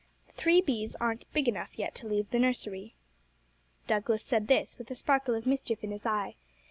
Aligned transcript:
'The 0.25 0.33
three 0.33 0.61
B's 0.61 0.95
aren't 0.95 1.31
big 1.31 1.47
enough 1.47 1.77
yet 1.77 1.93
to 1.93 2.07
leave 2.07 2.27
the 2.31 2.39
nursery.' 2.39 2.95
Douglas 3.85 4.23
said 4.23 4.47
this 4.47 4.75
with 4.79 4.89
a 4.89 4.95
sparkle 4.95 5.35
of 5.35 5.45
mischief 5.45 5.83
in 5.83 5.91
his 5.91 6.07
eye. 6.07 6.33